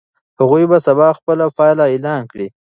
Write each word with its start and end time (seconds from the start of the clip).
هغوی 0.39 0.63
به 0.71 0.77
سبا 0.85 1.07
خپله 1.17 1.45
پایله 1.57 1.83
اعلان 1.91 2.21
کړي. 2.31 2.47